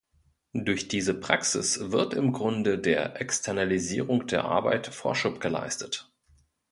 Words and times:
Durch 0.55 0.87
diese 0.87 1.13
Praxis 1.13 1.91
wird 1.91 2.15
im 2.15 2.33
Grunde 2.33 2.79
der 2.79 3.21
Externalisierung 3.21 4.25
der 4.25 4.45
Arbeit 4.45 4.87
Vorschub 4.87 5.39
geleistet. 5.39 6.11